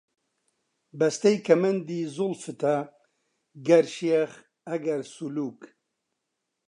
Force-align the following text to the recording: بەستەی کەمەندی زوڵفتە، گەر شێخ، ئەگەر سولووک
بەستەی 0.99 1.37
کەمەندی 1.47 2.09
زوڵفتە، 2.15 2.77
گەر 3.67 3.85
شێخ، 3.95 4.31
ئەگەر 4.69 5.01
سولووک 5.13 5.61